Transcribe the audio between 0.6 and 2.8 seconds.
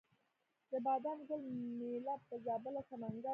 د بادام ګل میله په زابل